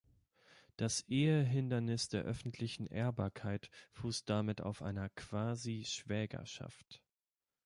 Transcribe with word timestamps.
Das 0.77 1.01
Ehehindernis 1.09 2.09
der 2.09 2.23
öffentliche 2.23 2.85
Ehrbarkeit 2.87 3.69
fußt 3.91 4.27
damit 4.27 4.59
auf 4.61 4.81
einer 4.81 5.09
Quasi-Schwägerschaft. 5.09 7.03